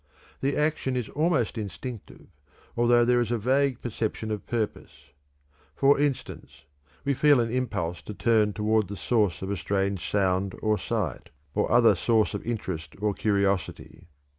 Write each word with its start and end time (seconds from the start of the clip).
The 0.39 0.57
action 0.57 0.97
is 0.97 1.09
almost 1.09 1.59
instinctive, 1.59 2.25
although 2.75 3.05
there 3.05 3.21
is 3.21 3.29
a 3.29 3.37
vague 3.37 3.83
perception 3.83 4.31
of 4.31 4.47
purpose. 4.47 5.11
For 5.75 5.99
instance, 5.99 6.65
we 7.05 7.13
feel 7.13 7.39
an 7.39 7.51
impulse 7.51 8.01
to 8.05 8.15
turn 8.15 8.53
toward 8.53 8.87
the 8.87 8.97
source 8.97 9.43
of 9.43 9.51
a 9.51 9.55
strange 9.57 10.09
sound 10.09 10.55
or 10.63 10.79
sight, 10.79 11.29
or 11.53 11.71
other 11.71 11.93
source 11.93 12.33
of 12.33 12.43
interest 12.43 12.95
or 12.99 13.13
curiosity. 13.13 14.07